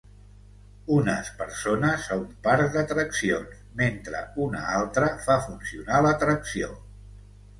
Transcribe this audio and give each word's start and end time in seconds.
Unes 0.93 1.27
persones 1.41 2.05
a 2.13 2.17
un 2.21 2.23
parc 2.47 2.71
d'atraccions 2.77 3.59
mentre 3.81 4.23
una 4.47 4.63
altra 4.79 5.11
fa 5.27 5.39
funcionar 5.51 6.03
l'atracció. 6.07 6.71